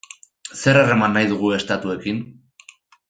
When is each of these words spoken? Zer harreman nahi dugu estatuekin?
Zer 0.61 0.79
harreman 0.79 1.13
nahi 1.17 1.29
dugu 1.33 1.51
estatuekin? 1.59 2.27